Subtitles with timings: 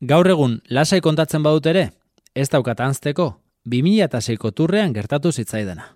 [0.00, 1.80] Gaur egun lasai kontatzen badut ere,
[2.32, 3.24] ez daukat anzteko,
[3.68, 5.90] 2006ko turrean gertatu zitzaidana.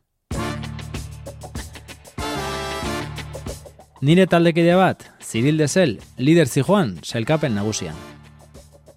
[4.04, 7.96] Nire taldekide bat, Ziril Dezel, lider zijoan, selkapen nagusian.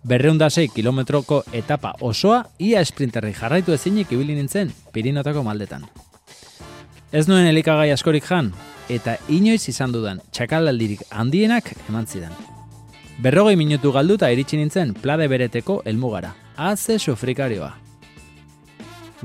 [0.04, 5.88] Berreundasei kilometroko etapa osoa, ia esprinterri jarraitu ezinik ibili nintzen, pirinotako maldetan.
[7.14, 8.52] Ez nuen elikagai askorik jan,
[8.92, 12.57] eta inoiz izan dudan txakalaldirik handienak eman zidan.
[13.18, 17.72] Berrogei minutu galduta iritsi nintzen plade bereteko helmugara, haze sofrikarioa.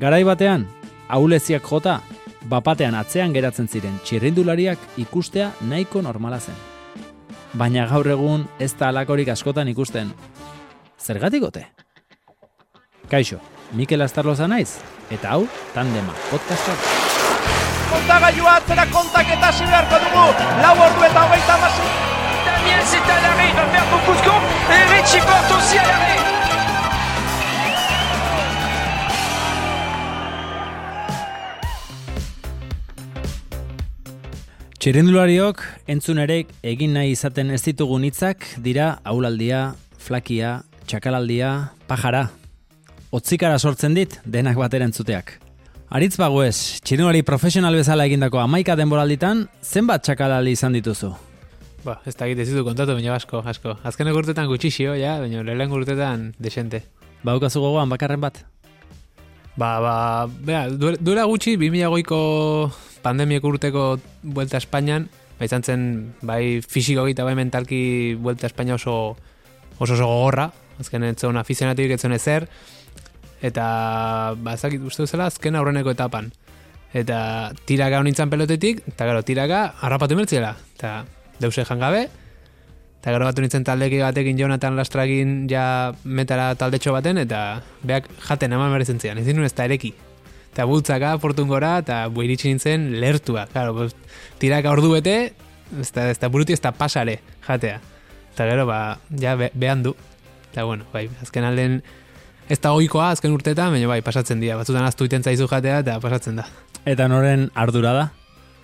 [0.00, 0.64] Garai batean,
[1.12, 1.98] auleziak jota,
[2.48, 6.56] bapatean atzean geratzen ziren txirrindulariak ikustea nahiko normala zen.
[7.52, 10.14] Baina gaur egun ez da alakorik askotan ikusten.
[10.96, 11.66] Zergatik gote?
[13.12, 13.42] Kaixo,
[13.76, 14.78] Mikel Astarloza naiz,
[15.10, 16.88] eta hau, tandema, podcastak.
[17.92, 22.11] Kontagailua atzera kontak eta hasi beharko dugu, lau ordu eta hogeita masi.
[22.84, 26.18] C'est à l'arrêt, il va faire beaucoup de comptes et Richie Porte aussi à l'arrêt.
[34.82, 35.62] Txirrindulariok
[35.94, 42.24] entzun ere egin nahi izaten ez ditugun hitzak dira aulaldia, flakia, txakalaldia, pajara.
[43.14, 45.36] Otzikara sortzen dit denak batera entzuteak.
[45.86, 51.14] Aritz bagoez, txirrindulari profesional bezala egindako amaika denboralditan, zenbat txakalaldi izan dituzu?
[51.82, 53.74] Ba, ez da egite zitu kontatu, baina asko, asko.
[53.82, 56.84] Azkenek urtetan gutxixio, ja, baina lehen urtetan desente.
[57.26, 58.44] Baukazu gogoan bakarren bat?
[59.56, 59.94] Ba, ba,
[60.46, 62.72] bea, du- duela gutxi, 2008ko
[63.02, 65.82] pandemiek urteko Vuelta a Espainian, ba, izan zen,
[66.22, 69.16] bai fisiko eta bai mentalki Vuelta a España oso
[69.78, 72.46] oso oso gogorra, azken ez zuen afizionatik ez zuen ezer,
[73.42, 76.30] eta, ba, ezakit uste duzela, azken aurreneko etapan.
[76.94, 81.02] Eta tiraka hau nintzen pelotetik, eta gero, tiraka harrapatu mertziela, eta
[81.42, 82.06] deuse jangabe,
[83.02, 88.54] eta gero batu nintzen taldeki batekin Jonathan Lastragin ja metara taldetxo baten, eta beak jaten
[88.54, 89.92] eman behar izan zian, ezin nuen ez da ereki.
[90.52, 93.46] Eta bultzaka, portun gora, eta bu iritsi nintzen lertua.
[93.50, 93.96] Claro, pues,
[94.38, 95.16] tiraka ordu bete,
[95.80, 97.80] ez da, ez da buruti ez da pasare jatea.
[98.34, 99.96] Eta gero, ba, ja be, behan du.
[100.52, 101.80] Eta bueno, bai, azken alden
[102.52, 104.58] ez da oikoa azken urtetan, baina bai, pasatzen dira.
[104.60, 106.46] Batzutan aztu iten zaizu jatea, eta pasatzen da.
[106.84, 108.10] Eta noren ardura da?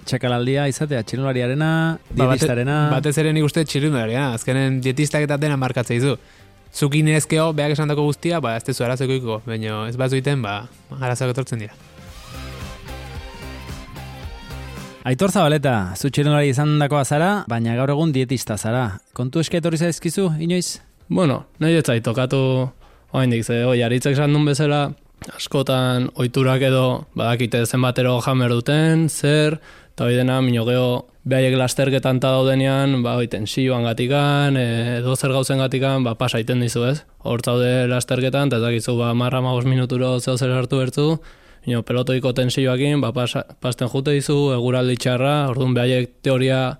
[0.09, 2.77] Txakalaldia izatea, txirrindulariarena, Ba, bate- dietistarena...
[2.95, 6.15] batez ere nik uste txirrindularia, azkenen dietistak eta dena markatzea izu.
[6.73, 10.63] Zukin ezkeo, beak esan dako guztia, ba, ez tezu arazokoiko, baina ez bat zuiten, ba,
[11.01, 11.77] arazoak etortzen dira.
[15.09, 18.99] Aitor Zabaleta, zu txirrindulari izan dakoa zara, baina gaur egun dietista zara.
[19.17, 20.79] Kontu eske etorri zaizkizu, inoiz?
[21.09, 22.41] Bueno, nahi ez zait tokatu
[23.17, 24.83] oaindik, ze oi, aritzek esan duen bezala,
[25.37, 26.83] askotan oiturak edo
[27.17, 29.57] badakite zenbatero jamer duten, zer,
[29.99, 35.17] eta hori dena, mino geho, behaiek lasterketan ta daudenean, ba, hoi, tensioan gatikan, e, edo
[35.19, 37.01] zer gauzen gatikan, ba, pasa iten dizu ez.
[37.27, 41.09] Hor zaude lasterketan, eta ez dakizu, ba, marra magos minuturo zeo zer hartu bertu,
[41.67, 46.79] Ino, pelotoiko tensioakin, ba, pasa, pasten jute dizu, eguraldi txarra, orduan behaiek teoria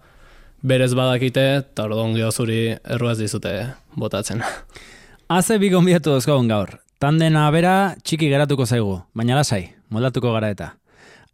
[0.63, 3.59] berez badakite, eta orduan geho zuri erruaz dizute
[3.99, 4.47] botatzen.
[5.29, 6.79] Haze bi gonbidatu dozkogun gaur.
[7.03, 10.77] Tandena bera txiki geratuko zaigu, baina lasai, moldatuko gara eta.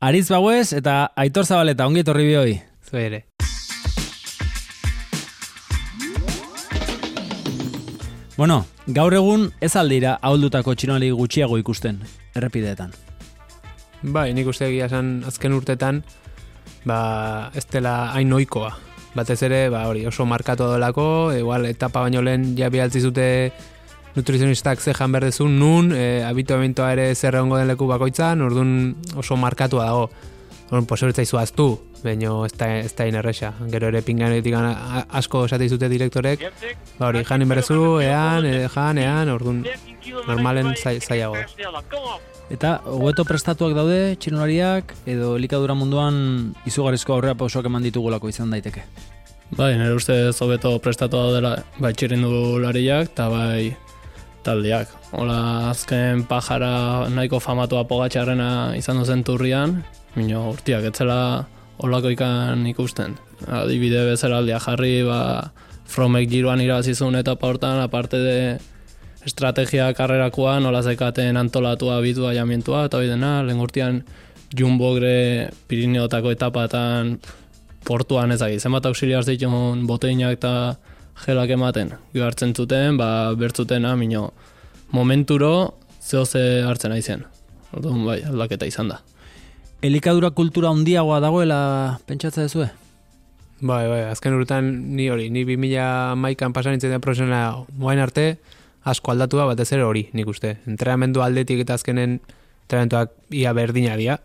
[0.00, 2.54] Aritz Baguez eta Aitor Zabaleta, ongi etorri bihoi.
[2.84, 3.24] Zu ere.
[8.36, 12.00] Bueno, gaur egun ez aldira hauldutako txinoli gutxiago ikusten,
[12.34, 12.90] errepideetan.
[14.02, 16.02] Bai, nik uste egia esan azken urtetan,
[16.84, 18.74] ba, ez dela hain ohikoa.
[19.14, 21.06] Batez ere, ba, hori oso markatu dolako,
[21.38, 23.28] igual etapa baino lehen ja bialtzi zute
[24.14, 28.94] nutrizionistak ze jan behar dezun, nun, e, habituamentoa ere zer egongo den leku bakoitzan, orduan
[29.16, 30.10] oso markatua dago.
[30.70, 31.66] Orduan, posoretzaizu aztu,
[32.04, 33.52] baino ez da, ez da inerresa.
[33.70, 36.40] Gero ere pinganetik a- asko esate zute direktorek,
[36.98, 39.64] ba hori, janin berezu, ean, e, jan, ean, orduan,
[40.26, 41.46] normalen zai- zailago da.
[42.50, 48.82] Eta hobeto prestatuak daude txinolariak edo elikadura munduan izugarrizko aurrera pausoak eman ditugulako izan daiteke.
[49.56, 53.74] Bai, nire uste zobeto prestatu daudela bai txirrindulariak eta bai
[54.44, 54.92] taldeak.
[55.16, 59.78] Hola, azken pajara nahiko famatua pogatxarrena izan duzen turrian,
[60.14, 61.18] mino urtiak etzela
[61.82, 63.16] holako ikan ikusten.
[63.48, 65.20] Adibide bezala aldia jarri, ba,
[65.84, 68.38] Fromek giroan irabazizun etapa hortan, aparte de
[69.28, 74.00] estrategia karrerakoa, nola zekaten antolatua bitua jamientua, eta hori dena, lehen urtean
[74.54, 77.18] Jumbo gre Pirineotako etapatan
[77.84, 80.54] portuan ezagik, zenbat auxiliar ditun boteinak eta
[81.22, 81.94] gelak ematen.
[82.12, 84.32] Gero hartzen zuten, ba, bertzutena, mino,
[84.90, 87.24] momenturo zeo ze hartzen aizen.
[87.72, 89.00] Orduan, bai, aldaketa izan da.
[89.84, 91.60] Elikadura kultura handiagoa dagoela
[92.06, 92.70] pentsatza dezue?
[93.60, 98.36] Bai, bai, azken urtean ni hori, ni 2000 maikan pasan nintzen da profesionala moain arte,
[98.84, 100.58] asko aldatu da batez ere hori, nik uste.
[100.68, 102.18] Entrenamendu aldetik eta azkenen
[102.64, 104.18] entrenamenduak ia berdina dira,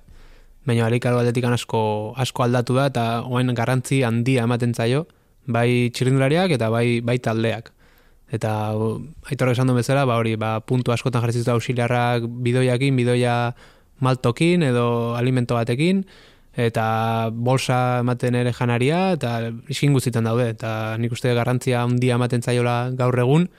[0.68, 5.06] baina alikaro aldetik asko, asko aldatu da eta oain garrantzi handia ematen zaio,
[5.50, 7.74] bai txirrindulariak eta bai, bai taldeak.
[8.30, 9.00] Eta o,
[9.31, 13.38] aitorrek esan duen bezala, ba hori, ba, puntu askotan jarri zitu auxiliarrak bidoiakin, bidoia
[14.06, 16.04] maltokin edo alimento batekin,
[16.54, 22.45] eta bolsa ematen ere janaria, eta iskin guztietan daude, eta nik uste garrantzia handia ematen
[22.45, 23.50] zaiola gaur egun,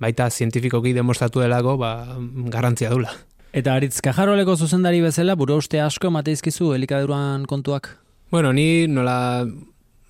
[0.00, 1.92] baita zientifikoki demostratu delako, ba,
[2.54, 3.12] garrantzia dula.
[3.54, 7.96] Eta aritz kajaroleko zuzendari bezala, buru uste asko emateizkizu elikaduran kontuak?
[8.34, 9.46] Bueno, ni nola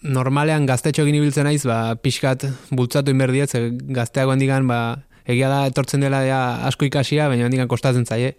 [0.05, 5.65] normalean gaztetxo egin ibiltzen naiz, ba, pixkat bultzatu inberdiet, ze gazteago handigan, ba, egia da
[5.71, 8.35] etortzen dela ja, asko ikasia, baina handigan kostatzen zaie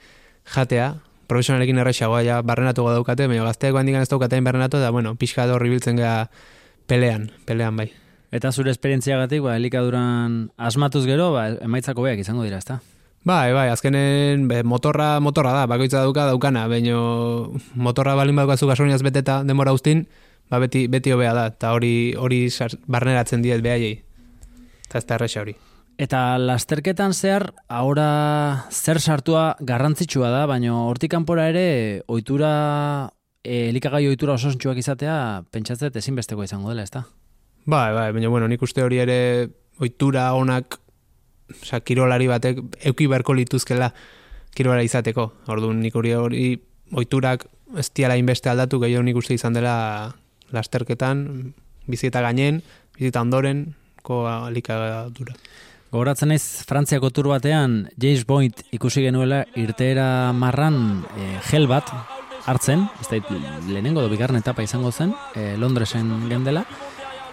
[0.53, 0.94] jatea,
[1.27, 5.73] profesionalekin errexagoa ja barrenatu daukate, baina gazteago handigan ez daukatein barrenatu, da, bueno, pixkat horri
[5.73, 6.29] biltzen gara
[6.88, 7.89] pelean, pelean bai.
[8.35, 12.77] Eta zure esperientziagatik, ba, elikaduran asmatuz gero, ba, emaitzako beak izango dira, ezta?
[13.25, 17.00] Bai, bai, azkenen be, motorra, motorra da, bakoitza dauka daukana, baina
[17.73, 20.06] motorra balin badukazu gasolinaz beteta demora ustin,
[20.50, 22.47] ba beti, beti hobea da, eta hori hori
[22.88, 23.97] barneratzen diet behaiei.
[24.86, 25.56] Eta ez da erresa hori.
[25.97, 33.12] Eta lasterketan zehar, ahora zer sartua garrantzitsua da, baina hortik kanpora ere ohitura
[33.44, 37.06] e, elikagai ohitura osasuntsuak izatea pentsatzet ezinbesteko izango dela, ezta?
[37.65, 39.19] Bai, bai, baina bueno, nik uste hori ere
[39.80, 40.77] ohitura onak,
[41.62, 42.59] osea, kirolari batek
[42.91, 43.94] euki beharko lituzkela
[44.56, 45.30] kirolara izateko.
[45.51, 46.45] Orduan nik hori hori
[46.91, 47.48] ohiturak
[47.80, 49.75] ez diala inbeste aldatu gehiago nik uste izan dela
[50.55, 51.53] lasterketan,
[51.87, 52.63] bizita gainen,
[52.97, 53.67] bizita ondoren,
[54.05, 55.35] ko alikadura.
[55.95, 61.91] Gogoratzen naiz Frantziako tur batean James Bond ikusi genuela irteera marran e, gel bat
[62.45, 63.19] hartzen, ez da
[63.69, 66.65] lehenengo edo bigarren etapa izango zen, e, Londresen gendela,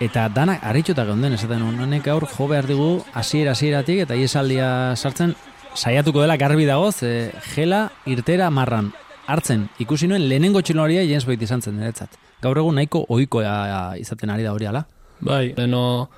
[0.03, 5.35] eta danak harrituta geunden, esaten honek gaur jo behar digu hasiera hasieratik eta iesaldia sartzen
[5.75, 8.93] saiatuko dela garbi dagoz, e, gela irtera marran
[9.27, 12.15] hartzen ikusi nuen lehenengo txilonaria James Bond izan zen niretzat.
[12.43, 14.83] Gaur egun nahiko ohikoa izaten ari da hori ala.
[15.23, 16.09] Bai, leno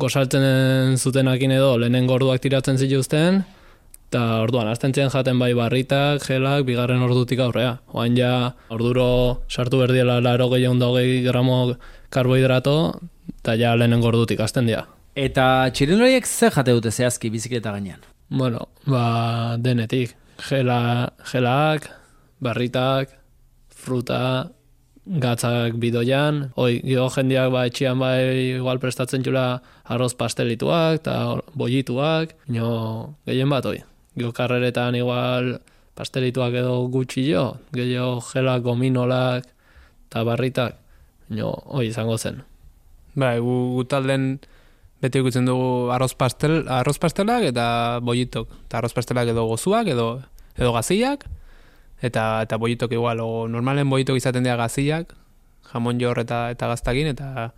[0.00, 3.42] gozaltzen zutenakin edo lehenengo orduak tiratzen zituzten,
[4.08, 7.76] eta orduan, azten ziren jaten bai barritak, gelak, bigarren ordutik aurrea.
[7.92, 11.76] Oain ja, orduro sartu berdiela laro gehiago da hogei gramo
[12.14, 12.76] karbohidrato,
[13.40, 14.86] eta ja lehenengo ordutik azten dira.
[15.14, 18.00] Eta txirindulariek zer jate dute zehazki bizikleta gainean?
[18.30, 20.16] Bueno, ba, denetik.
[20.48, 21.90] Gela, gelak,
[22.42, 23.12] barritak,
[23.70, 24.50] fruta,
[25.04, 31.16] gatzak bidoian, hoi, gio jendiak ba, etxian bai igual prestatzen jula arroz pastelituak eta
[31.52, 33.82] bollituak, no, gehien bat hoi.
[34.16, 35.58] Gio karreretan igual
[35.98, 39.46] pastelituak edo gutxi jo, gehiago gelak, gominolak
[40.08, 40.80] eta barritak,
[41.28, 42.40] no, hoi izango zen.
[43.14, 44.38] Bai, gu, gu talden
[45.04, 48.48] beti ikutzen dugu arroz pastel, arroz pastelak eta bollitok.
[48.66, 50.08] Eta arroz pastelak edo gozuak edo
[50.56, 51.26] edo gaziak
[52.04, 55.14] eta eta bollitok igual o normalen bollitok izaten dira gaziak,
[55.72, 57.52] jamon jor eta eta gaztakin eta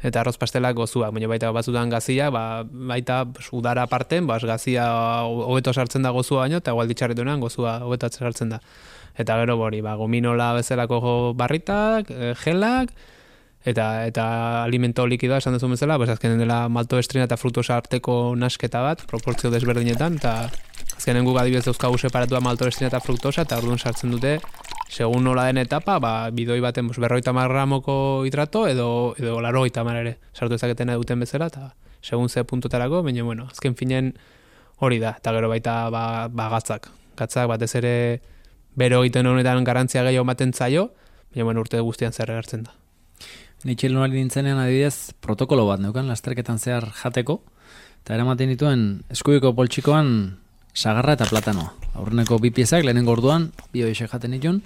[0.00, 4.86] eta arroz pastelak gozuak, baina baita batzutan gazia, ba, baita udara parten, bas, gazia
[5.26, 8.62] hobeto sartzen da gozua baino, eta igual ditxarretunean gozua hobeto sartzen da.
[9.18, 12.94] Eta gero hori, ba, gominola bezalako barritak, eh, gelak,
[13.68, 14.24] eta eta
[14.64, 19.50] alimento likidoa esan duzu bezala, pues azkenen dela maltoestrina eta frutosa arteko nasketa bat, proportzio
[19.52, 20.48] desberdinetan, eta
[20.96, 24.38] azkenen guk adibidez dauzkagu separatua maltoestrina eta fruktosa, eta orduan sartzen dute,
[24.88, 30.18] segun nola den etapa, ba, bidoi baten pues, berroita gramoko hidrato, edo, edo laro ere
[30.32, 34.14] sartu ezaketena duten bezala, eta segun ze puntotarako, baina bueno, azken finen
[34.78, 36.88] hori da, eta gero baita ba, ba gatzak.
[37.16, 38.22] Gatzak batez ere
[38.76, 40.92] bero egiten honetan garantzia gehiago ematen zaio,
[41.34, 42.87] baina bueno, urte guztian zer hartzen da.
[43.66, 47.40] Ni txilonari nintzenean adibidez protokolo bat neukan lasterketan zehar jateko,
[48.04, 50.12] eta eramaten dituen eskubiko poltsikoan
[50.74, 51.72] sagarra eta platanoa.
[51.98, 54.60] Aurreneko bi piezak, lehenengo orduan, bi hoxe jaten ditun.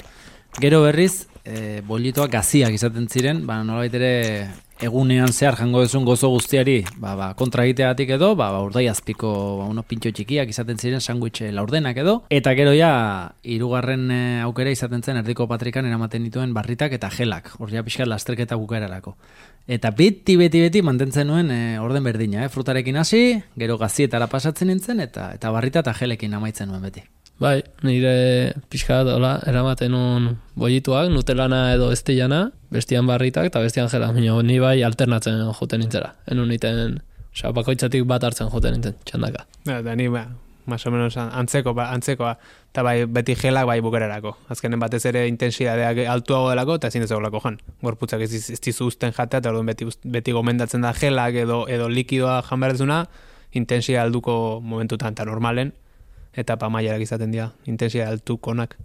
[0.61, 4.13] Gero berriz, e, bolitoak gaziak izaten ziren, ba, nolabait ere
[4.81, 9.31] egunean zehar jango duzun gozo guztiari ba, ba, kontra egiteagatik edo, ba, ba, urdai azpiko
[9.61, 12.93] ba, uno pintxo txikiak izaten ziren sandwich laurdenak edo, eta gero ja
[13.43, 18.11] hirugarren e, aukera izaten zen erdiko patrikan eramaten dituen barritak eta gelak, hor ja pixkat
[18.11, 19.17] lasterketa bukaerarako.
[19.71, 22.53] Eta beti, beti, beti mantentzen nuen e, orden berdina, eh?
[22.53, 23.25] frutarekin hasi,
[23.59, 27.07] gero gazietara pasatzen nintzen, eta eta barrita eta gelekin amaitzen nuen beti.
[27.41, 34.13] Bai, nire pixka hola, eramaten un bollituak, nutelana edo estillana, bestian barritak eta bestian jela.
[34.13, 36.15] Mino, ni bai alternatzen joten nintzera.
[36.31, 37.01] Enun niten,
[37.33, 39.47] osea, bakoitzatik bat hartzen joten nintzen, txandaka.
[39.67, 40.29] Ja, da ni ba,
[40.67, 42.37] más o menos antzeko, ba, antzekoa,
[42.71, 44.37] eta bai beti gelak bai bukerarako.
[44.53, 47.59] Azkenen batez ere intensidadeak altuago delako eta ezin ezagolako jan.
[47.83, 51.89] Gorputzak ez, ez dizu usten jatea, eta orduan beti, beti gomendatzen da gelak edo, edo
[51.91, 53.05] likidoa jan behar duzuna,
[53.53, 55.75] intensia alduko momentutan eta normalen,
[56.35, 58.79] eta pamaiarak izaten dira, intensia altukonak.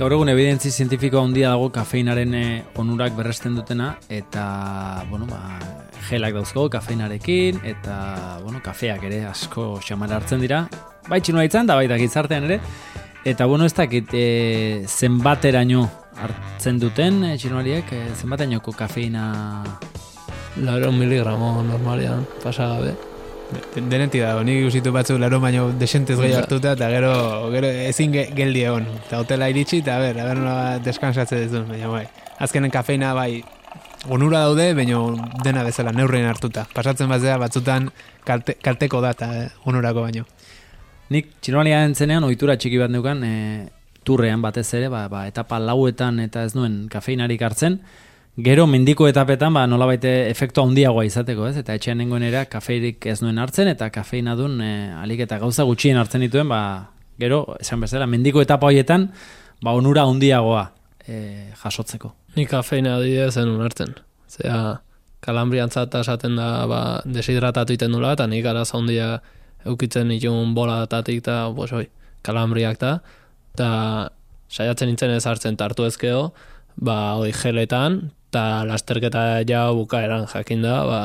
[0.00, 5.58] Gaur egun evidentzi zientifiko handia dago kafeinaren eh, onurak berresten dutena eta bueno, ba,
[6.08, 10.62] gelak dauzko kafeinarekin eta bueno, kafeak ere asko xamar hartzen dira.
[11.04, 12.62] Bai txinua itzan da baita gizartean ere.
[13.28, 15.84] Eta bueno, ez dakit e, zenbateraino
[16.16, 19.28] hartzen duten e, txinuariek, e, zenbaterainoko kafeina...
[20.60, 22.96] Laro miligramo normalian, pasagabe.
[23.74, 27.12] Denetik dago, nik ikusitu batzu laro baino desentez gehi hartuta, eta gero,
[27.54, 28.86] gero ezin ge, geldi egon.
[29.06, 32.04] Eta hotela iritsi, eta ber, aber nola descansatze duzu, baina bai.
[32.42, 33.42] Azkenen kafeina bai,
[34.10, 35.00] onura daude, baina
[35.44, 36.66] dena bezala, neurrein hartuta.
[36.74, 37.90] Pasatzen bazea batzutan
[38.26, 40.26] kalte, kalteko data, eh, onurako baino.
[41.10, 43.34] Nik txinualia entzenean, ohitura txiki bat neukan, e,
[44.10, 47.80] turrean batez ere, ba, ba, etapa lauetan eta ez nuen kafeinarik hartzen,
[48.38, 51.56] Gero mendiko etapetan ba nolabait efektu handiagoa izateko, ez?
[51.60, 54.70] Eta etxean nengoen era kafeirik ez nuen hartzen eta kafeina dun e,
[55.02, 59.08] alik eta gauza gutxien hartzen dituen, ba gero esan bezala mendiko etapa hoietan
[59.60, 60.70] ba onura handiagoa
[61.04, 62.14] e, jasotzeko.
[62.36, 63.96] Ni kafeina adibidez zen hartzen.
[64.30, 64.78] Zea
[65.20, 69.18] kalambriantzat esaten da ba deshidratatu iten dula eta nik arazo handia
[69.66, 71.88] eukitzen ditun bolatatik eta pues hoi,
[72.22, 73.00] kalambriak da
[73.60, 74.08] eta
[74.48, 76.30] saiatzen nintzen ez hartzen tartu ezkeo,
[76.80, 78.00] ba hoi geletan
[78.30, 81.00] eta lasterketa ja bukaeran jakin da, ba,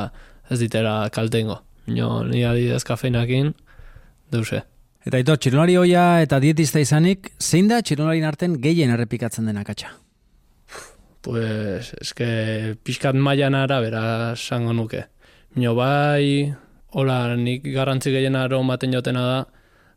[0.48, 1.60] ez ditera kaltengo.
[1.90, 3.52] Nio, ni adidez kafeinakin,
[4.32, 4.62] deuse.
[5.06, 9.92] Eta ito, txirulari hoia eta dietista izanik, zein da txirularin arten gehien errepikatzen dena katxa?
[11.26, 12.28] Pues, eske,
[12.86, 15.04] pixkat maian arabera sango nuke.
[15.58, 16.54] Nio bai,
[16.94, 19.38] hola, nik garrantzi gehien aro maten jotena da,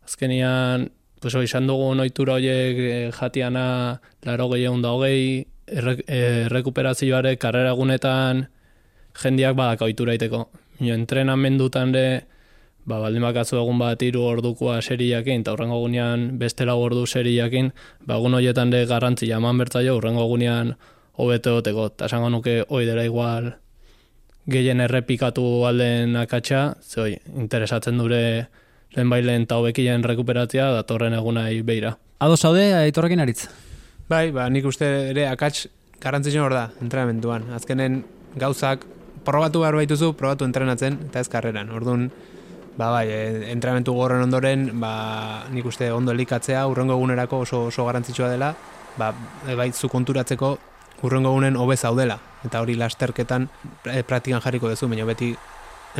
[0.06, 0.90] azkenian,
[1.20, 8.48] pues, izan dugu noitura horiek eh, jatiana laro gehien da hogei, errekuperazioare karrera gunetan
[9.22, 10.48] jendiak badaka oitura iteko.
[10.80, 12.04] Nio, entrenamendutan de,
[12.84, 17.72] ba, baldin bakatzu egun bat iru ordukoa seriakin, eta horrengo gunean beste lau ordu seriakin,
[18.06, 20.74] ba, egun horietan de garrantzi jaman bertzaio, horrengo gunean
[21.20, 21.90] hobeto goteko.
[21.92, 23.52] Eta esango nuke, oi dela igual,
[24.50, 28.22] gehien errepikatu alden akatsa, zoi, interesatzen dure
[28.96, 31.96] lehen bailen eta hobekien rekuperatzea, datorren egunai beira.
[32.20, 33.46] Ado zaude, aitorrekin aritz?
[34.10, 35.68] Bai, ba, nik uste ere akats
[36.02, 37.46] garrantzitsu hor da, entrenamentuan.
[37.54, 38.02] Azkenen
[38.40, 38.84] gauzak
[39.24, 41.70] probatu behar baituzu, probatu entrenatzen, eta ez karreran.
[41.76, 42.08] Orduan,
[42.76, 43.20] ba, bai, e,
[43.52, 48.54] entrenamentu gorren ondoren, ba, nik uste ondo elikatzea, urrengo egunerako oso, oso garrantzitsua dela,
[48.98, 49.12] ba,
[49.46, 50.56] e, bai, zu konturatzeko
[51.06, 52.18] urrengo egunen hobe zaudela.
[52.44, 53.46] Eta hori lasterketan
[53.84, 55.34] e, praktikan jarriko duzu, baina beti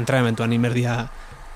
[0.01, 1.05] entrenamentuan imerdia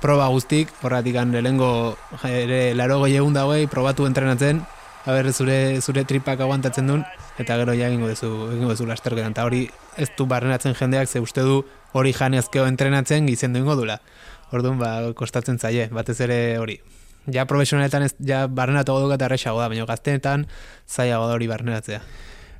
[0.00, 4.62] proba guztik, horretik lehengo ere laro goi egun dagoei, probatu entrenatzen,
[5.04, 7.04] haber zure zure tripak aguantatzen duen
[7.38, 9.66] eta gero ja egingo duzu egingo duzu lasterketan eta hori
[10.00, 14.00] ez du barrenatzen jendeak ze uste du hori janezkeo entrenatzen gizendu ingo dula.
[14.52, 16.80] Orduan ba kostatzen zaie batez ere hori.
[17.32, 20.46] Ja profesionaletan ez ja barrenatu godu eta erresago da, baina gaztenetan
[20.88, 22.00] zaiago da hori barrenatzea.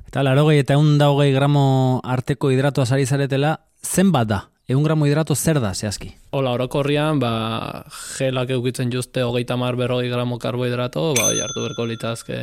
[0.07, 4.54] Eta 80 eta 120 gramo arteko hidratua sari zaretela zenbat da?
[4.65, 6.07] Egun gramo hidrato zer da, zehazki?
[6.33, 7.85] Ola, orokorrian, ba,
[8.17, 12.39] gelak eukitzen juste hogeita mar berrogei gramo karbohidrato, ba, jartu berko litazke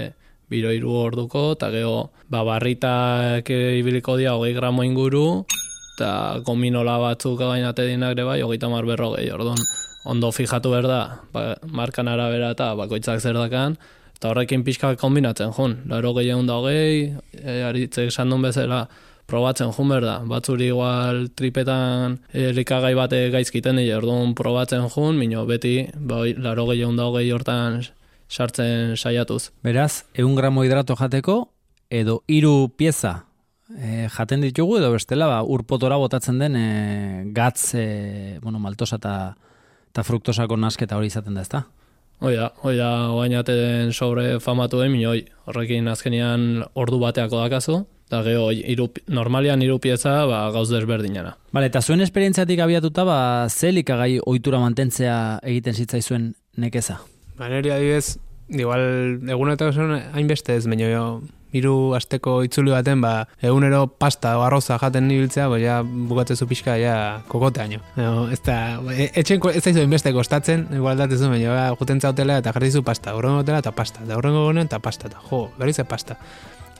[0.52, 5.42] biro iru orduko, eta geho, ba, barritak ibiliko dia hogei gramo inguru,
[5.96, 9.58] eta gominola batzuk gainate dinak ere bai, hogeita mar berrogei, orduan,
[10.06, 11.02] ondo fijatu behar da,
[11.34, 13.74] ba, markan arabera eta bakoitzak zer dakan,
[14.14, 18.84] eta horrekin pixka kombinatzen, jun, laro gehi egun da hogei, e, aritzek sandun bezala,
[19.26, 20.18] probatzen jun da.
[20.28, 26.86] Batzuri igual tripetan elikagai bate gaizkiten dira, orduan probatzen jun, mino beti, bai, laro gehi
[26.96, 27.82] da hogei hortan
[28.28, 29.50] sartzen saiatuz.
[29.62, 31.48] Beraz, egun gramo hidrato jateko,
[31.90, 33.26] edo hiru pieza
[33.78, 36.66] e, jaten ditugu, edo bestela, ba, urpotora botatzen den e,
[37.36, 41.64] gatz, e, bueno, maltosa eta fruktosako nasketa hori izaten da, ezta?
[42.22, 49.62] Oida, oida, oainaten sobre famatu egin, horrekin azkenian ordu bateako dakazu, eta geho, iru, normalian
[49.64, 51.38] hiru pieza ba, gauz desberdinara.
[51.56, 57.00] Bale, eta zuen esperientziatik abiatuta, ba, ze likagai ohitura mantentzea egiten zitzaizuen nekeza?
[57.38, 58.18] Ba, nire adibez,
[58.52, 58.84] igual,
[59.32, 61.06] egunetak zuen hainbeste ez, baina jo,
[61.56, 66.76] hiru asteko itzuli baten, ba, egunero pasta o arroza jaten nibiltzea, ba, ja, bukatzezu pixka,
[66.76, 66.94] ja,
[67.32, 67.80] kokoteaino.
[67.96, 72.42] No, ez da, e, etxen, ez da inbeste kostatzen, igual datezu, baina, ba, juten zautela
[72.44, 75.80] eta jarri pasta, horrengo hotela eta pasta, eta horrengo gonen eta pasta, eta jo, berriz
[75.88, 76.20] pasta.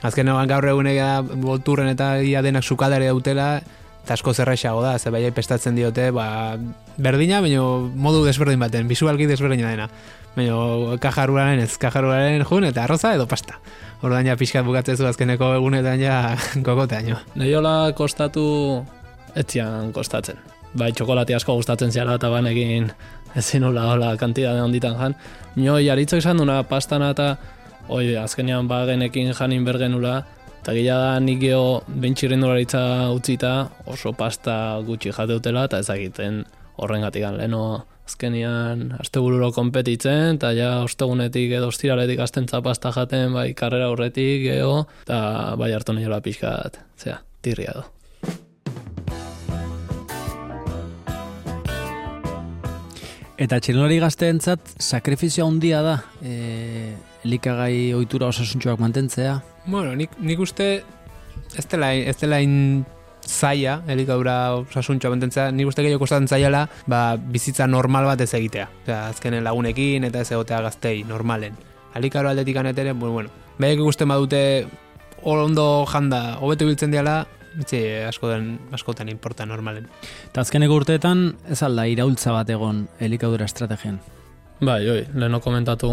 [0.03, 3.61] Azken gaur egun ega bolturren eta ia denak sukadare dautela,
[4.03, 6.57] eta asko zerrexago da, ze bai pestatzen diote, ba,
[6.97, 7.63] berdina, baina
[7.95, 9.87] modu desberdin baten, visualki desberdina dena.
[10.35, 13.59] Baina kajaruraren ez, kajaruraren jun eta arroza edo pasta.
[14.03, 17.21] Orduan ja pixkat bukatzen zu azkeneko egunetan ja kokotean jo.
[17.39, 18.83] Neiola kostatu
[19.39, 20.41] etzian kostatzen.
[20.73, 22.89] Bai, txokolati asko gustatzen ziala eta banekin
[23.39, 25.15] ezin hola hola kantidade handitan jan.
[25.55, 27.35] Nio, jaritzak esan duna pastana eta
[27.89, 30.23] oi, azkenean bagenekin janin bergenula,
[30.63, 33.53] eta gila da nik geho bentxirrendularitza utzita
[33.91, 36.45] oso pasta gutxi jateutela eta ezagiten
[36.79, 43.91] horrengatik leno azkenian astebururo konpetitzen eta ja ostegunetik edo ostiraletik astentza pasta jaten bai karrera
[43.91, 45.19] horretik geho eta
[45.59, 47.85] bai hartu niola pixkat, zera, tirria do.
[53.35, 59.37] Eta txirrendulari gazteentzat sakrifizio handia da, e, elikagai ohitura osasuntxoak mantentzea.
[59.65, 60.83] Bueno, nik, nik uste
[61.57, 62.85] ez dela, ez dela in
[63.23, 68.67] zaila, elikadura osasuntxoa mantentzea, nik uste gehiago kostatzen zaiala, ba, bizitza normal bat ez egitea.
[68.83, 71.55] Osea, azkenen lagunekin eta ez egotea gaztei, normalen.
[71.95, 73.29] Alikaro aldetik anetere, bueno, bueno.
[73.59, 74.43] Behek ikusten badute
[75.23, 79.85] ondo janda, hobetu biltzen diala, Etxe, askotan, askotan importa normalen.
[80.31, 83.99] Eta azkeneko urteetan ez alda iraultza bat egon elikadura estrategian.
[84.63, 85.89] Bai, oi, leheno komentatu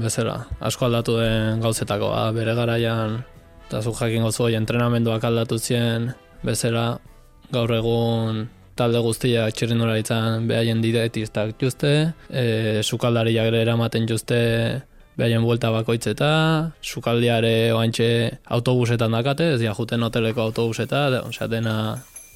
[0.00, 3.18] bezala, asko aldatu den gauzetakoa, bere garaian,
[3.66, 6.06] eta zu jakin gozu hoi entrenamenduak aldatu zien,
[6.40, 6.86] bezala,
[7.52, 8.46] gaur egun
[8.80, 11.92] talde guztia txirrindularitzan behaien didetistak juzte,
[12.30, 14.40] e, sukaldariak ere eramaten juzte
[15.20, 16.32] behaien buelta bakoitzeta,
[16.80, 18.08] sukaldiare oantxe
[18.56, 21.76] autobusetan dakate, ez dia juten hoteleko autobuseta, osea dena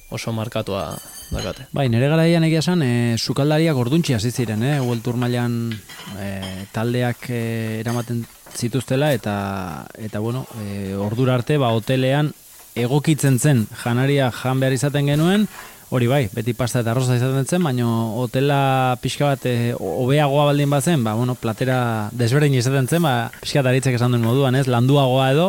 [0.09, 0.97] oso markatua
[1.31, 1.67] dakate.
[1.71, 4.77] Bai, nire garaian egia esan, e, sukaldariak orduntxi hasi ziren, eh?
[4.81, 5.71] Ueltur mailan
[6.17, 6.29] e,
[6.73, 7.41] taldeak e,
[7.79, 8.25] eramaten
[8.55, 12.33] zituztela eta eta bueno, e, ordura arte ba hotelean
[12.79, 15.47] egokitzen zen janaria jan behar izaten genuen,
[15.89, 17.87] Hori bai, beti pasta eta arroza izaten zen, baina
[18.21, 21.79] hotela pixka bat e, obeagoa baldin bazen, ba, bueno, platera
[22.13, 25.47] desberdin izaten zen, ba, pixka aritzek esan duen moduan, ez, landuagoa edo,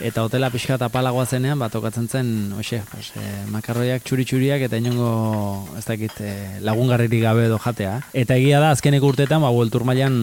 [0.00, 4.78] eta hotela pixka eta palagoa zenean, bat tokatzen zen, oxe, pues, e, makarroiak txuri-txuriak eta
[4.78, 5.10] inongo,
[5.78, 7.98] ez dakit, e, lagungarririk gabe edo jatea.
[8.12, 10.20] Eta egia da, azkeneko urteetan, ba, bueltur mailan,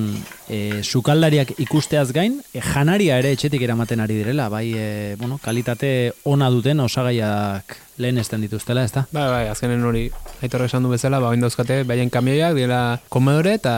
[0.48, 6.14] e, sukaldariak ikusteaz gain, e, janaria ere etxetik eramaten ari direla, bai, e, bueno, kalitate
[6.24, 9.06] ona duten osagaiak lehen esten dituztela, ez da?
[9.12, 10.08] Bai, bai, azkenen hori,
[10.44, 13.76] aitorre esan du bezala, ba, dauzkate, baien kamioiak, dira komedore eta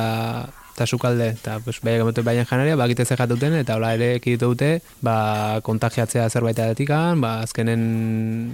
[0.77, 4.51] eta sukalde, eta pues, baiak emote baien janaria, bakite ze jatuten, eta hola ere ekiditu
[4.51, 8.51] dute, ba, kontagiatzea zerbait adetikan, ba, azkenen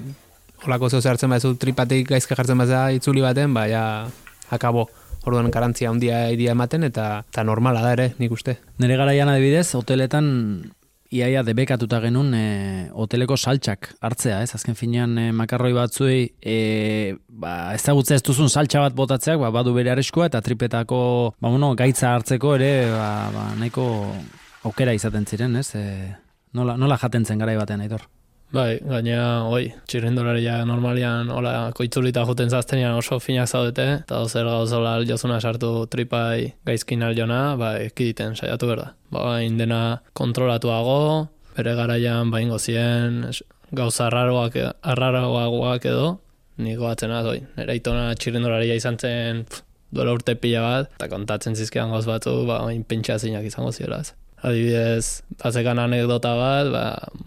[0.64, 3.84] holako zeu zertzen baizu tripatik gaizke jartzen baza itzuli baten, ba, ja,
[4.56, 4.88] akabo
[5.28, 8.56] orduan garantzia handia idia ematen, eta, eta normala da ere, nik uste.
[8.80, 10.32] Nere garaian adibidez, hoteletan
[11.14, 12.46] iaia debekatuta genuen e,
[12.98, 14.54] hoteleko saltxak hartzea, ez?
[14.58, 16.58] Azken finean e, makarroi batzuei e,
[17.30, 21.04] ba, ezagutza ez duzun saltxa bat botatzeak, ba, badu bere areskua eta tripetako
[21.38, 23.86] ba, bueno, gaitza hartzeko ere ba, ba, nahiko
[24.68, 25.70] aukera izaten ziren, ez?
[25.78, 25.86] E,
[26.58, 28.08] nola, nola jaten zen garai batean, aitor?
[28.54, 34.92] Bai, gaina, oi, txirrendolaria normalian, hola, koitzulita joten zaztenean oso finak zaudete, eta dozer gauzola
[35.00, 38.92] aljozuna sartu tripai gaizkin aljona, ba, ekiditen saiatu berda.
[39.10, 39.82] Ba, indena
[40.14, 41.00] kontrolatuago,
[41.58, 43.24] bere garaian bain gozien,
[43.74, 46.08] gauza arraroak, arraroagoak edo,
[46.62, 51.58] niko batzen oi, nera itona txirrendolaria izan zen, pff, duela urte pila bat, eta kontatzen
[51.58, 54.04] zizkean gauz batzu, ba, pentsa zinak izango ziela
[54.44, 56.84] adibidez, bazekan anekdota bat, ba,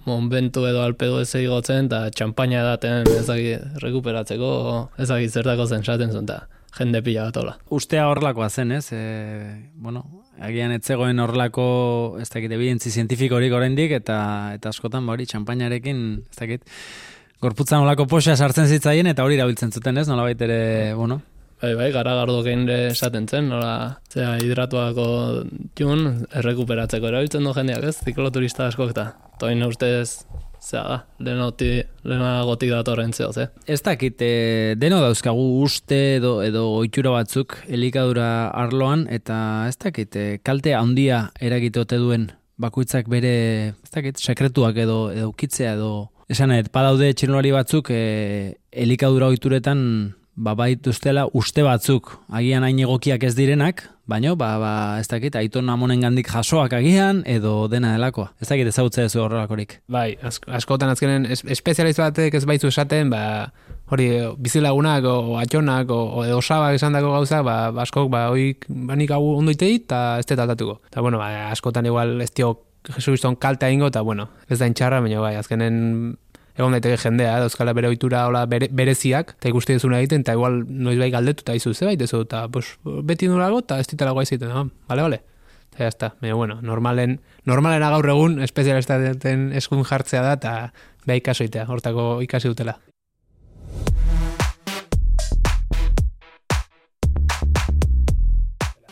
[0.07, 4.51] monbentu edo alpedo ez egigotzen, eta txampaina edaten ezagi rekuperatzeko,
[5.03, 6.29] ezagi zertako zen saten zuen,
[6.77, 7.57] jende pila bat hola.
[7.73, 8.85] Ustea horrelakoa zen, ez?
[8.93, 9.01] E,
[9.81, 10.05] bueno,
[10.45, 11.67] agian etzegoen horrelako,
[12.21, 14.19] ez dakit, evidentzi zientifikorik oraindik eta
[14.59, 16.69] eta askotan, ba hori, txampainarekin, ez dakit,
[17.41, 20.09] gorputzan olako posa sartzen zitzaien, eta hori erabiltzen zuten, ez?
[20.11, 21.23] Nola baitere, bueno,
[21.57, 25.07] Bai, bai, gara gardo esaten zen, nola, zera, hidratuako
[25.79, 27.97] jun, errekuperatzeko erabiltzen du jendeak, ez?
[28.05, 30.27] Zikloturista asko eta, toin ustez,
[30.61, 31.71] zera da, lenoti,
[32.05, 33.47] lenagotik datorren zeo, ze?
[33.67, 39.39] Ez dakit, e, deno dauzkagu uste edo, edo oitxura batzuk elikadura arloan, eta
[39.71, 42.29] ez dakit, e, kalte handia eragitote duen
[42.61, 48.05] bakoitzak bere, ez dakit, sekretuak edo, edo kitzea edo, esan edo, padaude txirnolari batzuk e,
[48.77, 49.81] elikadura oituretan
[50.37, 55.69] ba baituztela uste batzuk agian hain egokiak ez direnak, baino ba, ba ez dakit aiton
[55.73, 58.31] amonen gandik jasoak agian edo dena delakoa.
[58.41, 59.81] Ez dakit ezagutze ez horrelakorik.
[59.89, 63.49] Bai, askotan azkenen es, espezializ batek ez baitzu esaten, ba
[63.91, 64.11] hori
[64.43, 69.15] bizilagunak o atxonak o, edo sabak esan dako gauza, ba, ba askok ba hoik banik
[69.17, 70.81] hau ondo iteit eta ez tetatuko.
[70.91, 75.01] Eta bueno, ba, askotan igual ez dio Jesu kalte ingo eta bueno, ez da intxarra,
[75.01, 76.17] baina bai, azkenen
[76.57, 80.63] egon daiteke jendea, dauzkala bere ohitura hola bere, bereziak, eta ikuste duzuna egiten, eta igual
[80.67, 84.49] noiz bai galdetu, eta izu, zebait ez eta pues, beti nulago, eta ez ditelago egiten,
[84.49, 84.71] no?
[84.89, 85.23] bale, bale.
[85.75, 90.59] Eta jazta, baina, bueno, normalen, normalen gaur egun, espezialistaten eskun jartzea da, eta
[91.07, 92.79] beha ikasoitea, hortako ikasi dutela.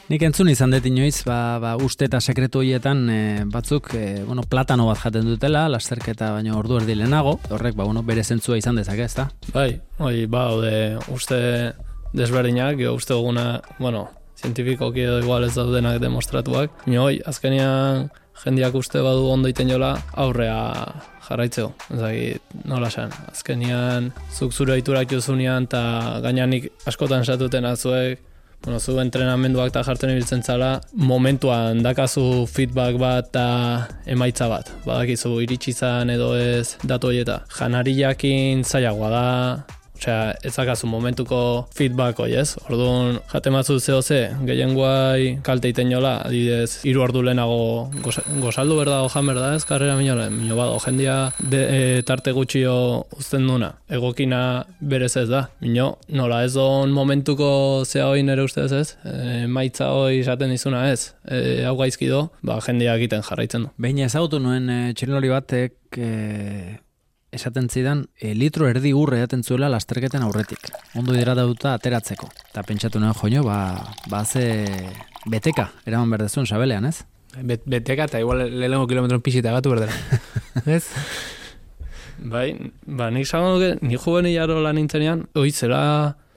[0.04, 4.42] Nik entzun izan dut inoiz, ba, ba, uste eta sekretu horietan e, batzuk, e, bueno,
[4.44, 8.76] platano bat jaten dutela, lasterketa baino ordu erdi lehenago, horrek, ba, bueno, bere zentzua izan
[8.76, 9.30] dezake, ezta?
[9.54, 9.70] Bai,
[10.04, 10.74] oi, ba, ode,
[11.14, 11.38] uste
[12.12, 16.84] desberdinak, jo, uste duguna, bueno, zientifikoki edo igual ez daudenak demostratuak.
[16.84, 18.10] Ni hoi, azkenian
[18.44, 20.58] jendiak uste badu ondo iten jola, aurrea
[21.30, 21.70] jarraitzeo.
[21.96, 23.16] Ezagit, nola esan.
[23.32, 28.20] Azkenian, zuk zure aiturak jozunean, eta gainanik askotan esatuten azuek,
[28.64, 33.46] bueno, zu entrenamenduak eta jartzen ibiltzen zala, momentuan dakazu feedback bat eta
[34.06, 34.72] emaitza bat.
[34.86, 37.42] Badakizu iritsi zan edo ez datu horieta.
[37.58, 39.24] Janari jakin zailagoa da,
[39.94, 41.38] Osea, ezakazu momentuko
[41.74, 42.56] feedback hoi ez.
[42.68, 47.90] Orduan, jate matzu zeo ze, gehien guai kalte iten jola, adibidez, iru ordu lehenago
[48.42, 52.74] gozaldu berda o jan berda ez, karrera minole, mino bado, jendia de, e, tarte gutxio
[53.18, 54.42] uzten duna, egokina
[54.80, 55.46] berez ez da.
[55.62, 57.48] Mino, nola ez don momentuko
[57.86, 62.26] zea hoi nere ustez ez, e, maitza hoi esaten izuna ez, e, hau gaizki do,
[62.42, 63.74] ba, jendia egiten jarraitzen du.
[63.78, 66.10] Behin ezagutu nuen e, txirlori batek e,
[67.34, 70.70] esaten zidan e, litro erdi urre edaten zuela lasterketen aurretik.
[70.98, 72.28] Ondo hidratatuta ateratzeko.
[72.50, 73.58] Eta pentsatu nuen joño, ba,
[74.10, 74.64] ba ze
[75.26, 77.02] beteka, eraman berdezun sabelean, ez?
[77.42, 79.94] Bet, beteka eta igual lehenko kilometron pixita gatu berdera.
[80.76, 80.84] ez?
[82.18, 82.54] Bai,
[82.86, 84.00] ba, nik zago duke, nik
[84.32, 85.50] jaro lan nintzenean, oi,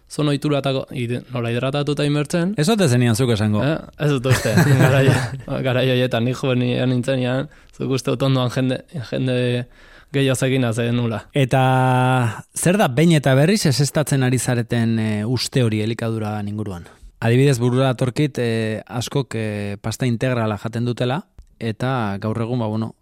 [0.08, 0.86] zera zon oituratako,
[1.34, 2.54] nola hidratatuta inbertzen.
[2.58, 3.64] Ez ote zenian zuk esango.
[3.64, 3.78] Eh?
[4.00, 4.54] Ez dut uste,
[5.68, 9.68] gara joietan, nik jubeni nintzenean, zuk uste otondoan jende, jende
[10.14, 11.26] gehiago azen nula.
[11.34, 16.86] Eta zer da bain eta berriz esestatzen ari zareten e, uste hori elikadura inguruan?
[17.20, 21.24] Adibidez burura atorkit e, askok e, pasta integrala jaten dutela
[21.60, 22.96] eta gaur egun ba bueno,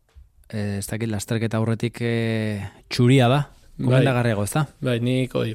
[0.49, 3.43] e, ez dakit lasterketa aurretik e, txuria da.
[3.77, 4.65] Gomendagarriago, ez da?
[4.79, 5.51] Bai, nik oi,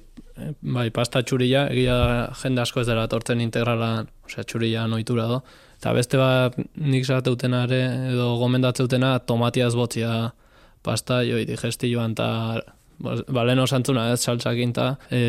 [0.61, 1.96] bai, pasta txuria, egia
[2.42, 5.40] jende asko ez dela tortzen integralan, osea, txuria noitura do.
[5.81, 7.81] Eta beste bat nik zateutena ere,
[8.12, 10.33] edo gomendatzeutena tomatiaz botzia
[10.85, 12.29] pasta joi digestioan eta
[13.00, 15.20] baleno santzuna ez saltzakin eta e,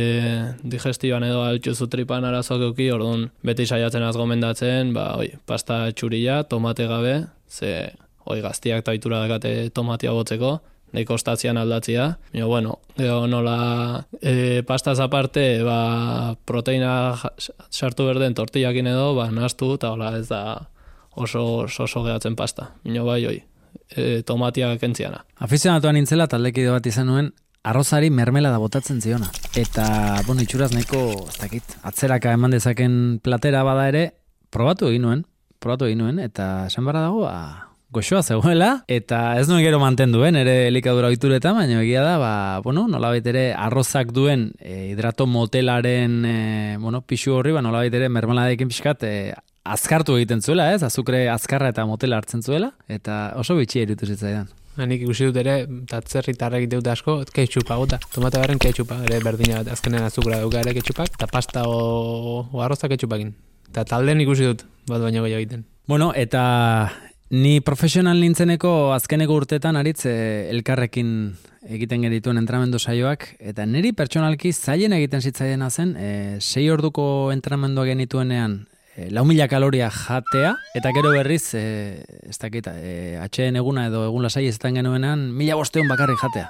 [0.73, 6.43] digestioan edo altxuzu tripan arazoak euki, orduan beti saiatzen az gomendatzen, ba, oi, pasta txurila,
[6.51, 7.15] tomate gabe,
[7.49, 7.71] ze
[8.25, 10.57] oi, gaztiak eta itura dakate tomatia botzeko,
[10.93, 12.07] nahi kostatzian aldatzia.
[12.33, 16.93] Baina, bueno, edo nola e, pastaz aparte, ba, proteina
[17.69, 20.41] sartu berden tortillakin edo, ba, nastu, eta hola ez da
[21.11, 22.71] oso, oso, oso gehatzen pasta.
[22.83, 23.39] Baina, bai, oi,
[23.95, 25.23] e, tomatia kentziana.
[25.39, 27.31] Afizionatuan nintzela taldekide bat izan nuen,
[27.63, 29.29] arrozari mermela da botatzen ziona.
[29.55, 34.05] Eta, bueno, itxuraz neko, ez dakit, atzeraka eman dezaken platera bada ere,
[34.51, 35.25] probatu egin nuen,
[35.61, 40.37] probatu egin nuen, eta esan barra dago, a, goxoa zegoela, eta ez nuen gero mantenduen,
[40.39, 46.21] ere elikadura oituretan, baina egia da, ba, bueno, nolabait ere arrozak duen e, hidrato motelaren,
[46.25, 46.37] e,
[46.79, 49.33] bueno, pixu horri, ba, nolabait ere mermeladekin pixkat, e,
[49.67, 50.81] azkartu egiten zuela, ez?
[50.87, 54.47] Azukre azkarra eta motela hartzen zuela, eta oso bitxi eritu zitzaidan.
[54.79, 57.99] Nik ikusi dut ere, tatzerri tarra egite dut asko, ketxupa gota.
[58.15, 62.63] Tomate barren ketxupa, ere berdina bat, azkenen azukra dauka ere ketxupak, eta pasta o, o
[62.63, 63.35] arroza ketxupakin.
[63.67, 65.67] Eta talden ikusi dut, bat baino gehiago egiten.
[65.91, 66.41] Bueno, eta
[67.31, 71.31] ni profesional nintzeneko azkeneko urtetan aritz elkarrekin
[71.71, 77.85] egiten genituen entramendu saioak, eta niri pertsonalki zaien egiten zitzaiena zen, e, sei orduko entramendua
[77.87, 78.57] genituenean
[78.97, 84.03] e, lau mila kaloria jatea, eta gero berriz, e, ez dakit, e, atxeen eguna edo
[84.09, 86.49] egun lasai ez genuenan, mila bosteun bakarrik jatea.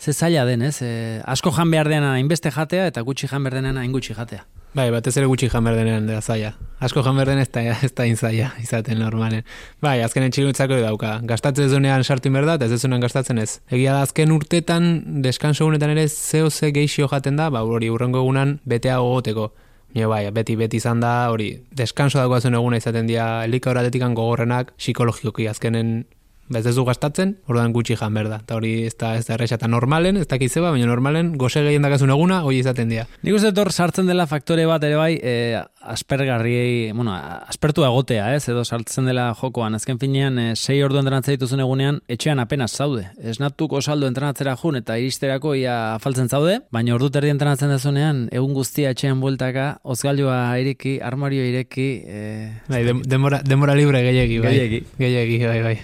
[0.00, 0.82] Ze zaila den, ez?
[0.82, 4.44] E, asko jan behar dena inbeste jatea, eta gutxi jan behar dena ingutxi jatea.
[4.76, 6.50] Bai, batez ere gutxi jan behar denean da zaila.
[6.84, 9.46] Asko jan behar ez da, ez da inzaia, izaten normalen.
[9.80, 11.14] Bai, azkenen txilutzako dauka.
[11.24, 13.62] Gastatzen zunean sartu inberda, eta ez zunean gastatzen ez.
[13.72, 14.90] Egia da, azken urtetan,
[15.24, 19.48] deskanso gunetan ere, zeo ze geixio jaten da, ba, hori urrengo egunan betea gogoteko.
[19.96, 24.74] Nio bai, beti beti izan da, hori, deskanso dagoazen eguna izaten dira elika horatetikan gogorrenak
[24.76, 26.02] psikologikoki azkenen
[26.48, 28.38] Ba, ez du gastatzen, orduan gutxi jan berda.
[28.44, 31.62] Eta hori ez da, ez da erresa, eta normalen, ez dakiz zeba, baina normalen, goze
[31.64, 33.06] gehien dakazun eguna, hori izaten dira.
[33.26, 37.16] Nik uste dut sartzen dela faktore bat ere bai, e, aspergarriei, bueno,
[37.50, 39.74] aspertu agotea, ez, edo sartzen dela jokoan.
[39.74, 43.08] Azken finean, e, sei ordu entrenatzea dituzun egunean, etxean apenas zaude.
[43.18, 48.26] Ez natuko saldo entrenatzera jun, eta iristerako ia afaltzen zaude, baina ordu terdi entrenatzen dezunean,
[48.30, 51.90] egun guztia etxean bueltaka, ozgailua ireki, armario ireki...
[52.06, 52.22] E,
[52.70, 54.56] bai, demora, demora libre gehiagi, bai.
[54.56, 54.82] Gehiagi.
[55.02, 55.76] Gehiagi, bai, bai.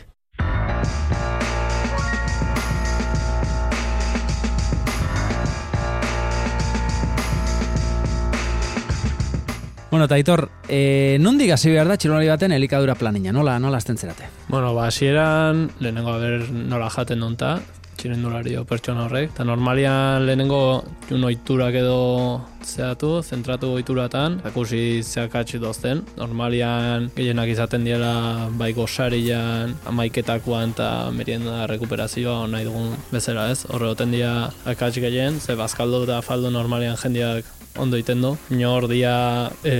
[9.93, 13.29] Bueno, eta Aitor, e, nondik hasi behar da txirolari baten elikadura planina?
[13.37, 14.25] Nola, nola azten zerate?
[14.49, 17.59] Bueno, ba, hasieran lehenengo haber nola jaten donta,
[18.01, 19.35] txirendulari o pertsona horrek.
[19.35, 20.63] Eta normalian lehenengo
[21.11, 26.01] jun oiturak edo zeatu, zentratu oituratan, akusi zeakatsi dozten.
[26.17, 33.67] Normalian gehienak izaten diela bai gosarian, amaiketakoan eta merienda rekuperazioa nahi dugun bezala ez.
[33.69, 38.37] Horre oten dira akats gehien, ze bazkaldu eta faldu normalian jendeak ondo iten du.
[38.51, 39.75] Inor dia e,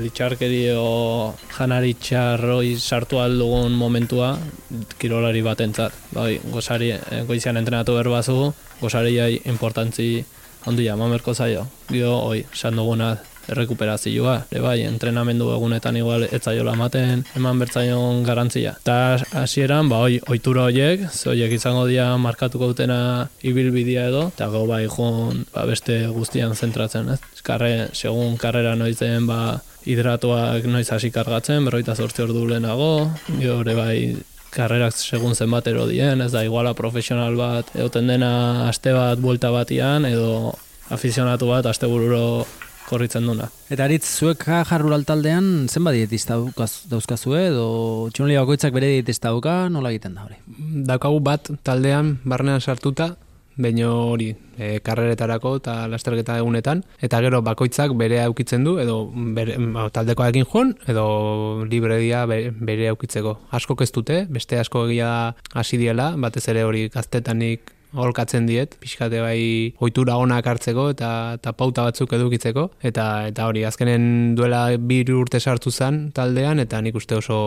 [0.00, 4.34] litxarkeri o janari txarroi sartu aldugun momentua
[4.98, 5.92] kirolari batentzat.
[6.16, 10.24] Bai, gozari, e, goizian entrenatu berbazu, gozari jai importantzi
[10.66, 11.66] ondia, mamerko zaio.
[11.92, 13.14] Gio, oi, esan duguna
[13.52, 18.76] errekuperazioa, ere bai, entrenamendu egunetan igual etzaiola ematen, eman bertzaion garantzia.
[18.86, 24.50] Ta hasieran, ba, oi, oitura hoiek, ze hoiek izango dira markatuko dutena ibilbidea edo, eta
[24.52, 27.42] go bai jun, ba, beste guztian zentratzen, ez?
[27.46, 32.90] Karre, segun karrera noizen, ba, hidratuak noiz hasi kargatzen, berroita zortzi ordu lehenago,
[33.38, 33.98] ere bai
[34.56, 40.06] karrerak segun zenbat dien, ez da iguala profesional bat, egoten dena aste bat, buelta batian,
[40.08, 40.54] edo
[40.90, 42.46] afizionatu bat, aste bururo
[42.86, 43.50] korritzen duna.
[43.72, 46.38] Eta aritz, zuek jarrural taldean zenba dietista
[46.90, 47.66] dauzkazue edo
[48.14, 50.40] txunoli bakoitzak bere dietista dauka, nola egiten da hori?
[50.88, 53.14] Daukagu bat taldean barnean sartuta,
[53.56, 58.98] baino hori e, karreretarako eta lasterketa egunetan, eta gero bakoitzak bere aukitzen du, edo
[59.36, 61.06] bere, ba, taldekoarekin joan, edo
[61.68, 63.36] libre dia bere aukitzeko.
[63.56, 65.10] Asko ez dute, beste asko egia
[65.54, 71.52] hasi diela, batez ere hori gaztetanik holkatzen diet, pixkate bai ohitura onak hartzeko eta, eta
[71.56, 76.96] pauta batzuk edukitzeko, eta eta hori, azkenen duela bir urte sartu zen taldean, eta nik
[76.98, 77.38] uste oso,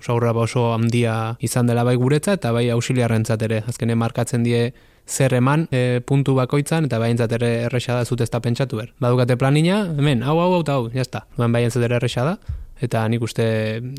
[0.00, 4.72] oso aurra oso handia izan dela bai guretza, eta bai ausiliarrentzat ere, azkenen markatzen die
[5.06, 8.92] zer eman e, puntu bakoitzan eta baintzat ere erresa da zut ez da pentsatu ber.
[9.04, 11.26] Badukate planina, hemen, hau, hau, hau, hau, jazta.
[11.36, 12.36] Duen baintzat ere erresa da
[12.80, 13.46] eta nik uste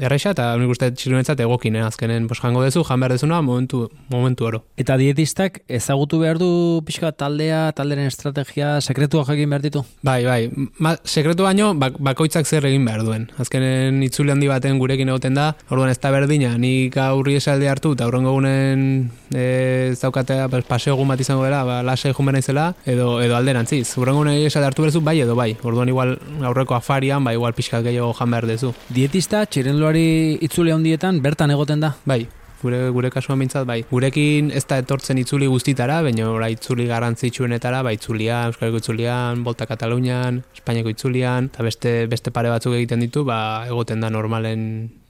[0.03, 1.87] erresa eta nik uste txilunetzat egokine eh?
[1.87, 4.63] azkenen bos jango dezu, jan behar dezuna momentu, momentu oro.
[4.77, 9.85] Eta dietistak ezagutu behar du pixka taldea, talderen estrategia, sekretua jakin behar ditu?
[10.03, 10.41] Bai, bai,
[10.79, 13.27] Ma, sekretu baino bakoitzak zer egin behar duen.
[13.41, 17.93] Azkenen itzule handi baten gurekin egoten da, orduan ez da berdina, nik aurri esalde hartu
[17.95, 18.85] eta aurrengo gunen
[19.33, 23.97] e, zaukatea paseo egun bat izango dela, ba, lasa egun izela, edo, edo alderantziz.
[24.01, 25.53] Urrengo gunen esalde hartu berzu, bai edo bai.
[25.63, 28.64] Orduan igual aurreko afarian, bai igual pixka gehiago jan behar dezu.
[28.89, 31.93] Dietista, txirenloari itzule handietan, bertan egoten da?
[32.07, 32.23] Bai,
[32.65, 33.79] gure gure kasuan mintzat bai.
[33.91, 39.69] Gurekin ez da etortzen itzuli guztitara, baina ora itzuli garrantzitsuenetara, bai itzulia, Euskaleko itzulian, Volta
[39.69, 44.65] Katalunian, Espainiako itzulian, eta beste, beste pare batzuk egiten ditu, ba, egoten da normalen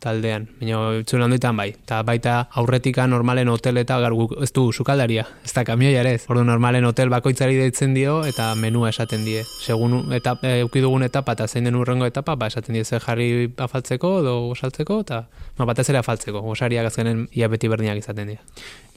[0.05, 0.47] taldean.
[0.59, 1.69] Baina itzule handitan bai.
[1.73, 5.25] Eta baita aurretika normalen hotel eta gargu ez du sukaldaria.
[5.45, 6.15] Ez da kamioia ere.
[6.29, 9.43] Ordu normalen hotel bakoitzari deitzen dio eta menua esaten die.
[9.65, 13.29] Segun eta e, dugun etapa eta zein den urrengo etapa, ba esaten die ze jarri
[13.57, 15.23] afaltzeko edo osaltzeko eta
[15.57, 16.41] ba, batez ere afaltzeko.
[16.53, 18.43] Osariak azkenen ia beti berdinak izaten dira.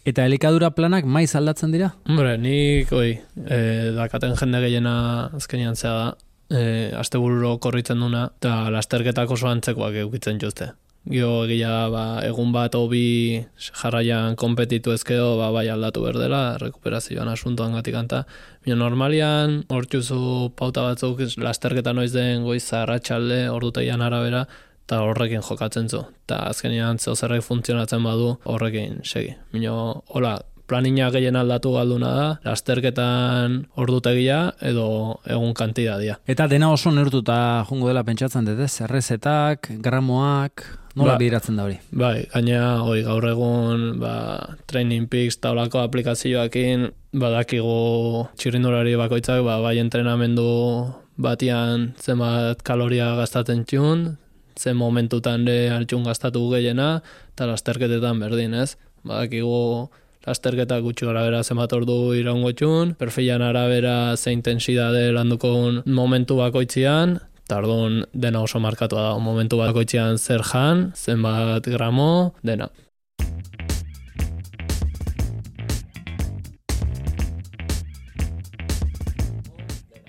[0.09, 1.93] Eta elikadura planak maiz aldatzen dira?
[2.09, 3.11] Hombre, nik, oi,
[3.45, 3.61] e,
[3.97, 4.97] dakaten jende gehiena
[5.37, 6.11] azkenean zea da,
[6.49, 6.61] e,
[6.97, 7.21] aste
[7.61, 10.73] korritzen duna, eta lasterketako oso antzekoak eukitzen jozte.
[11.09, 17.77] Gio egia ba, egun bat hobi jarraian kompetitu ezkeo ba, bai aldatu berdela, rekuperazioan asuntoan
[17.79, 18.25] gatik anta.
[18.67, 24.45] Mio normalian, hortzuzu pauta batzuk lasterketa noiz den goiz arratsalde orduteian arabera,
[24.89, 26.01] eta horrekin jokatzen zu.
[26.25, 29.35] Eta azkenean zeo zerrek funtzionatzen badu horrekin segi.
[29.53, 29.75] Mino,
[30.17, 34.89] hola, planina gehien aldatu galduna da, lasterketan ordutegia edo
[35.29, 36.17] egun kantidadia.
[36.29, 38.81] Eta dena oso neurtuta jungo dela pentsatzen dut, ez?
[38.87, 40.65] Errezetak, gramoak,
[40.97, 41.77] nola ba, bideratzen da hori?
[41.93, 44.15] Bai, gaina hori gaur egun ba,
[44.73, 50.49] Training Peaks taulako aplikazioakin badakigu txirrindulari bakoitzak ba, bai entrenamendu
[51.19, 54.09] batian zenbat kaloria gastatzen txun,
[54.59, 57.01] zen momentutan de altxun gastatu gehiena,
[57.35, 58.77] eta lasterketetan berdin, ez?
[59.07, 59.89] Badakigu
[60.27, 65.55] lasterketa gutxi gara bera zenbat ordu iraungo txun, perfilan arabera ze intensidade landuko
[65.87, 67.19] momentu bakoitzian,
[67.49, 72.69] tardun dena oso markatu da, momentu bakoitzian zer jan, zenbat gramo, dena.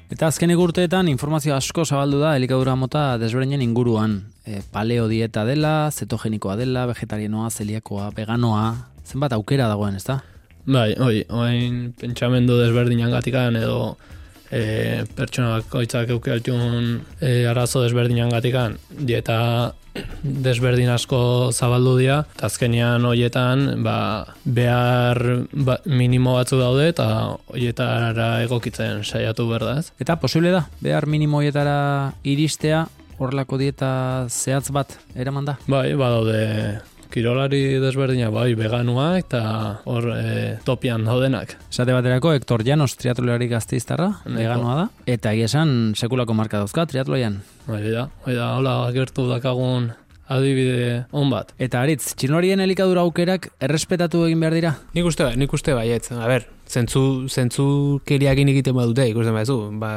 [0.09, 4.17] Eta azken urteetan informazio asko zabaldu da elikadura mota desberdinen inguruan.
[4.49, 8.63] E, paleo dieta dela, zetogenikoa dela, vegetarianoa, zeliakoa, veganoa,
[9.05, 10.19] zenbat aukera dagoen, ez da?
[10.65, 13.97] Bai, oi, oain pentsamendu desberdinan gatikan edo
[14.49, 19.39] e, pertsona bakoitzak euke altun e, arazo desberdinan gatikan dieta
[20.45, 21.21] desberdin asko
[21.53, 23.97] zabaldu dira, eta azkenian hoietan ba,
[24.45, 25.21] behar
[25.53, 27.07] ba, minimo batzu daude eta
[27.53, 29.91] hoietara egokitzen saiatu berdaz.
[30.01, 32.87] Eta posible da, behar minimo hoietara iristea
[33.19, 33.91] horrelako dieta
[34.29, 35.59] zehatz bat eraman da?
[35.67, 36.79] Bai, badaude
[37.09, 39.41] kirolari desberdinak, bai, veganuak eta
[39.89, 41.55] hor e, topian daudenak.
[41.71, 47.41] Esate baterako, Hector Llanos triatlolari gazteiztarra, veganoa da, eta egia esan sekulako marka dauzka triatloian.
[47.67, 49.91] Bai, da, bai da, hola, gertu dakagun
[50.29, 51.55] adibide on bat.
[51.57, 54.75] Eta aritz, txilorien elikadura aukerak errespetatu egin behar dira?
[54.93, 56.11] Nik uste, bai, nik uste baietz.
[56.13, 57.65] A ber, zentzu, zentzu
[58.05, 59.57] keriakin egiten badute, ikusten baizu.
[59.81, 59.91] Ba,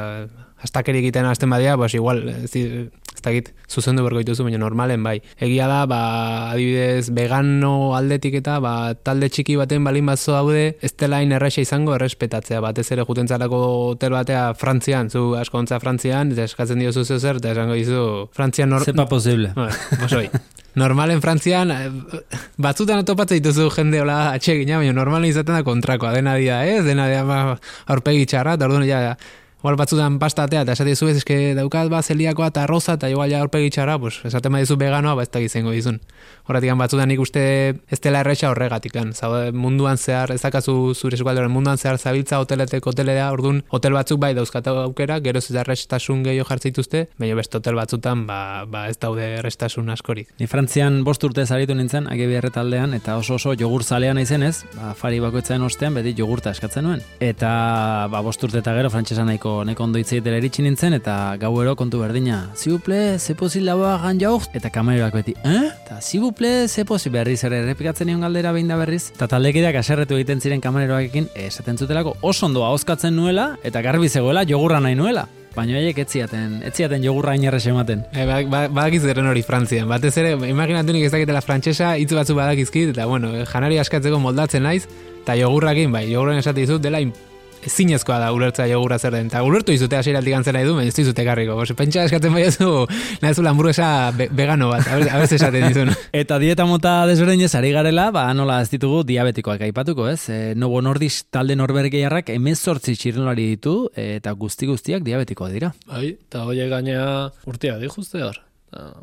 [0.63, 5.03] astakeri egiten hasten badia, pues igual, ez, di- ez dakit, zuzendu berko dituzu, baina normalen
[5.03, 5.17] bai.
[5.39, 5.99] Egia da, ba,
[6.51, 11.61] adibidez, vegano aldetik eta, ba, talde txiki baten balin batzo daude, ez dela hain erraixa
[11.63, 16.81] izango errespetatzea, batez ere juten zarako hotel batea Frantzian, zu asko ontza Frantzian, eta eskatzen
[16.81, 18.01] diozu zeu zer, eta esango dizu,
[18.33, 18.83] Frantzian nor...
[18.87, 19.53] Zepa posible.
[20.01, 20.27] Bosoi.
[20.75, 21.91] Normalen Frantzian, eh,
[22.57, 26.81] batzutan atopatzen dituzu jende hola atsegina, baina normalen izaten da kontrakoa, dena dia, ez?
[26.87, 27.59] Dena dia ba,
[27.93, 29.13] aurpegi txarra, eta orduan ja,
[29.63, 33.31] igual batzutan pastatea, eta esaten dizu ez, eske daukat ba zeliakoa eta arroza, eta igual
[33.31, 36.01] ja aurpegi txarra, pues, esaten badizu veganoa, ba ez da izango dizun.
[36.49, 37.43] Horretik batzutan nik uste
[37.87, 38.97] ez dela erretxa horregatik.
[39.15, 44.19] Zaude, munduan zehar, ez dakazu zure eskualdoren munduan zehar zabiltza hoteletek hotelera, orduan hotel batzuk
[44.19, 48.97] bai dauzkat aukera, gero ez errestasun gehiago jartzeituzte, baina beste hotel batzutan ba, ba ez
[48.99, 50.35] daude errestasun askorik.
[50.39, 54.91] Ni Frantzian bost urte zaritu nintzen, agebiarre taldean, eta oso oso jogur zalean naizenez, ba,
[54.93, 57.01] fari bakoitzaren ostean beti jogurta eskatzen nuen.
[57.23, 57.53] Eta
[58.11, 62.01] ba, bost urte eta gero frantsesa nahiko, nahiko ondo itzeitera iritsi nintzen, eta gauero kontu
[62.01, 62.39] berdina.
[62.57, 64.47] Zibuple, ze posil laboa gan jauz?
[64.57, 65.69] Eta kameroak beti, eh?
[65.69, 69.11] Eta zibuple, ze posil berriz ere errepikatzen nion galdera behin da berriz.
[69.13, 74.45] Eta taldekideak aserretu egiten ziren kameroakekin, esaten zutelako oso ondo ahoskatzen nuela, eta garbi zegoela
[74.49, 75.27] jogurra nahi nuela.
[75.53, 78.01] Baina haiek ez ziaten, ez ziaten jogurra inerrez ematen.
[78.09, 79.85] E, ba, ba, badakiz geren hori Frantzian.
[79.89, 84.65] Batez ere, imaginatu nik ez dakitela frantsesa hitz batzu badakizkit, eta bueno, janari askatzeko moldatzen
[84.65, 84.87] naiz,
[85.21, 87.03] eta jogurrakin, bai, jogurren esate dizut, dela
[87.67, 89.31] ezinezkoa da ulertza jogurra zer den.
[89.31, 91.55] Eta ulertu dizute hasieratik antzera nahi du, baina ez dizute karriko.
[91.59, 92.69] Bose, pentsa eskatzen baiazu,
[93.23, 95.91] nahi zu hamburguesa be, vegano bat, a ver, a ver ze esaten dizun.
[96.23, 100.29] Eta dieta mota desberdinez ari garela, ba nola ez ditugu diabetikoak aipatuko, ez?
[100.29, 105.73] E, Novo Nordisk talde norbergeiarrak emezortzi txirrelari ditu, e, eta guzti guztiak diabetikoak dira.
[105.89, 107.05] Bai, eta horiek gainea
[107.49, 108.41] urtia di juste hor.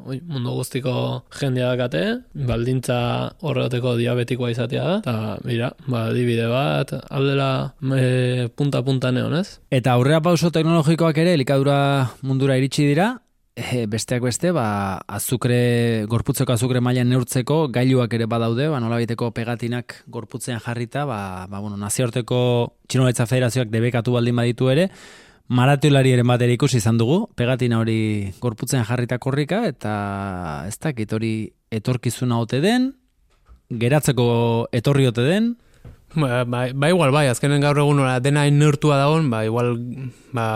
[0.07, 0.93] Oi, mundu guztiko
[1.39, 2.03] jendea dakate,
[2.49, 2.99] baldintza
[3.47, 5.15] horreteko diabetikoa izatea da, eta
[5.47, 7.51] mira, ba, adibide bat, aldela
[7.97, 9.61] e, punta-punta neon, ez?
[9.71, 11.79] Eta aurrera pauso teknologikoak ere elikadura
[12.27, 13.13] mundura iritsi dira,
[13.55, 14.67] e, besteak beste, ba,
[15.07, 19.01] azukre, gorputzeko azukre mailan neurtzeko gailuak ere badaude, ba, nola
[19.35, 24.91] pegatinak gorputzean jarrita, ba, ba, bueno, naziorteko txinoletza federazioak debekatu baldin baditu ere,
[25.51, 29.95] maratiolariaren bat ere ikusi izan dugu, pegatina hori gorputzen jarrita korrika, eta
[30.69, 31.35] ez dakit hori
[31.75, 32.93] etorkizuna ote den,
[33.71, 34.31] geratzeko
[34.75, 35.57] etorri ote den,
[36.11, 39.77] Ba, ba, ba igual bai, azkenen gaur egun ora dena neurtua dagoen, ba igual
[40.35, 40.47] ba,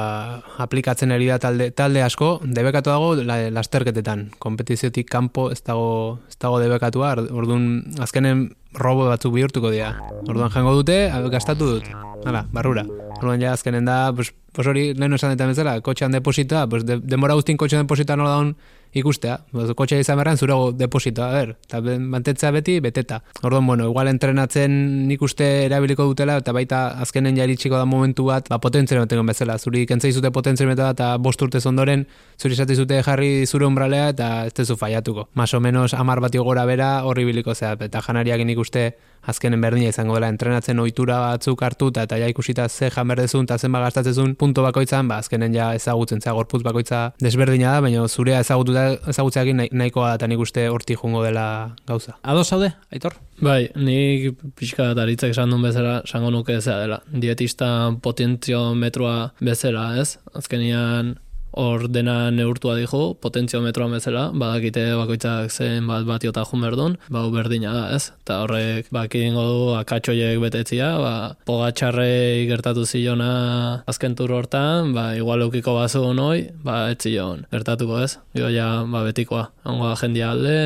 [0.59, 6.35] aplikatzen ari da talde, talde asko, debekatu dago la, lasterketetan, kompetiziotik kanpo ez dago, ez
[6.42, 7.68] dago debekatua, orduan
[8.02, 9.92] azkenen robo batzuk bihurtuko dira.
[10.26, 11.92] Orduan jango dute, gastatu dut.
[12.26, 12.83] Hala, barrura.
[13.20, 17.00] Orduan ja azkenen da, pues, pues hori lehen esan ditan bezala, kotxean deposita, pues de,
[17.02, 18.54] demora guztien kotxean deposita nola daun
[18.94, 19.40] ikustea.
[19.50, 23.22] Pues, kotxea izan berran zure deposita, a ber, eta mantetzea beti beteta.
[23.42, 28.48] Orduan, bueno, igual entrenatzen nik uste erabiliko dutela, eta baita azkenen jaritsiko da momentu bat,
[28.48, 29.58] ba, potentziometroen bezala.
[29.58, 32.06] Zuri kentzei zute potentziometroa eta bost urtez ondoren,
[32.38, 35.28] zuri esate zute jarri zure umbralea eta ez tezu faiatuko.
[35.34, 38.92] Más o menos amar bati gora bera horri biliko zea, eta janariak nik uste
[39.26, 43.58] azkenen berdina izango dela entrenatzen ohitura batzuk hartuta eta ja ikusita ze jan berdezun eta
[43.58, 48.40] zenba gastatzezun punto bakoitzan, ba azkenen ja ezagutzen zea gorputz bakoitza desberdina da, baina zurea
[48.44, 51.46] ezagututa ezagutzeakin nahi- nahikoa da eta nik uste hortik jungo dela
[51.88, 52.18] gauza.
[52.22, 53.16] ados zaude, Aitor?
[53.40, 57.00] Bai, nik pixka bat aritzek esan duen bezala, esango nuke zea dela.
[57.11, 57.68] Dietista
[58.04, 60.18] potentziometroa bezala, ez?
[60.35, 61.14] Azkenian
[61.56, 67.24] hor dena neurtua dijo, potentziometroa bezala, badakite bakoitzak zen bat bat jota jun berdun, ba
[67.30, 68.10] berdina da, ez?
[68.24, 71.14] Eta horrek bakingo du akatxoiek betetzia, ba,
[71.48, 78.00] pogatxarrei gertatu zilona azken tur hortan, ba, igual eukiko bazu noi, ba, ez zion, gertatuko
[78.02, 78.16] ez?
[78.34, 80.56] Gero ja, ba, betikoa, ongo da jendia alde,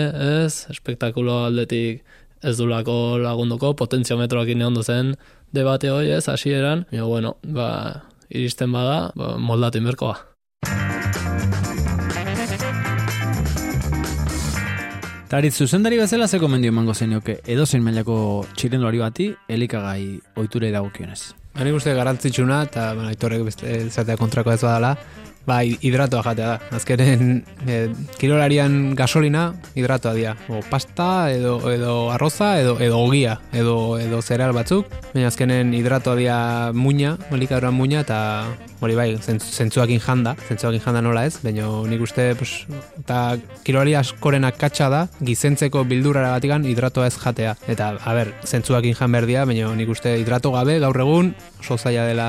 [0.44, 0.66] ez?
[0.72, 2.04] Espektakulo aldetik
[2.42, 5.16] ez dulako lagunduko, potentziometroakin ondo zen
[5.52, 7.68] debate hoi ez, hasieran, baina bueno, ba,
[8.30, 10.16] iristen bada, ba, moldatu inberkoa.
[15.28, 21.34] Tarit, zuzendari bezala ze komendio emango zenioke edozein mailako txirendulari bati elikagai ohiturei dagokionez.
[21.52, 24.94] Ba, nik uste garantzitsuna, eta bueno, aitorrek beste zatea kontrako ez badala,
[25.49, 26.76] ba, hi- hidratoa jatea da.
[26.76, 27.88] Azkenen, e,
[28.20, 30.36] kirolarian gasolina hidratoa dira.
[30.53, 34.86] O pasta, edo, edo arroza, edo, edo ogia, edo, edo zereal batzuk.
[35.14, 36.38] Baina azkenen hidratoa dira
[36.76, 38.18] muina, elikaduran muina, eta
[38.80, 42.66] hori bai, zentz- zentzuakin janda, zentzuakin janda nola ez, baina nik uste, pues,
[43.01, 47.57] eta kirolari askoren akatsa da, gizentzeko bildurara batikan hidratoa ez jatea.
[47.66, 51.78] Eta, a ber, zentzuakin jan behar dira, baina nik uste hidrato gabe, gaur egun, oso
[51.78, 52.28] zaila dela,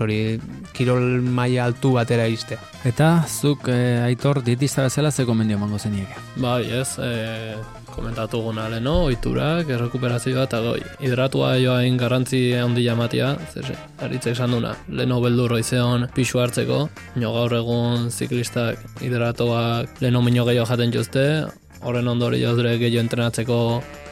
[0.00, 0.40] hori,
[0.74, 2.84] kirol maila altu batera iristea.
[2.84, 6.14] Eta zuk eh, aitor dietista bezala ze gomendio emango zenieke.
[6.36, 7.56] Bai, ez, e,
[7.94, 10.80] komentatu guna leno, oiturak, errekuperazioa eta goi.
[11.00, 17.32] Hidratua joain garrantzi handia ematia, zer, aritzek esan duna, leno beldur izeon pixu hartzeko, nio
[17.32, 21.46] gaur egun ziklistak hidratoak leno mino gehiago jaten juzte,
[21.82, 23.60] horren ondorioz ere gehiago entrenatzeko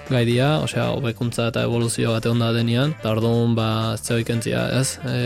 [0.09, 4.65] gai dira, osea, hobekuntza eta evoluzio bat egon da denean, eta orduan, ba, zeo ikentzia,
[4.81, 4.99] ez?
[5.07, 5.21] E,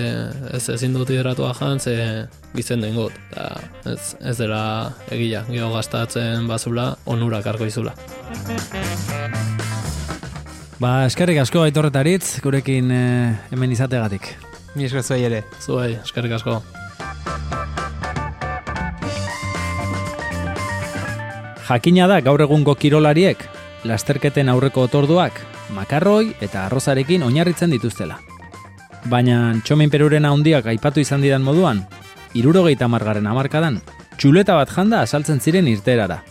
[0.57, 3.49] ez ezin dut hidratua jan, ze gizen den gut, eta
[3.93, 4.63] ez, ez dela
[5.11, 7.97] egia, geho gastatzen bazula, onurak arko izula.
[10.77, 14.35] Ba, eskerrik asko aitorretaritz, gurekin eh, hemen izategatik.
[14.77, 15.41] Ni esker zuei ere.
[15.65, 16.61] Zuei, eskerrik asko.
[21.67, 23.41] Jakina da gaur egungo kirolariek,
[23.87, 25.39] lasterketen aurreko otorduak,
[25.75, 28.19] makarroi eta arrozarekin oinarritzen dituztela.
[29.07, 31.85] Baina txomin perurena handiak aipatu izan didan moduan,
[32.35, 33.81] irurogeita margarren amarkadan,
[34.19, 36.23] txuleta bat janda asaltzen ziren irterara.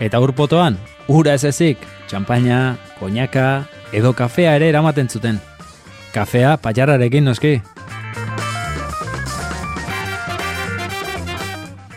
[0.00, 5.40] Eta urpotoan, ura ez ezik, txampaina, koñaka, edo kafea ere eramaten zuten.
[6.14, 7.58] Kafea patxarrarekin noski.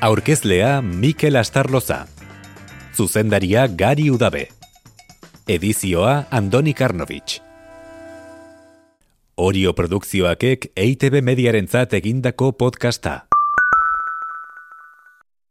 [0.03, 2.03] Aurkezlea Mikel Astarloza.
[2.93, 4.49] Zuzendaria Gari Udabe.
[5.45, 7.41] Edizioa Andoni Karnovich.
[9.35, 13.25] Orio produkzioakek EITB mediarentzat egindako podcasta.